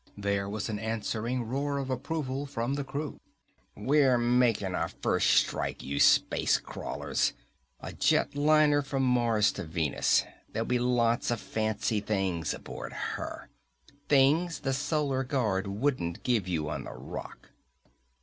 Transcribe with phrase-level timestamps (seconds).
[0.17, 3.19] There was an answering roar of approval from the crew.
[3.75, 7.33] "We're making our first strike, you space crawlers!
[7.81, 10.23] A jet liner from Mars to Venus.
[10.51, 13.49] There'll be lots of fancy things aboard her.
[14.09, 17.51] Things the Solar Guard wouldn't give you on the Rock!"